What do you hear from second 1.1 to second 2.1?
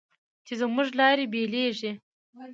بېلېږي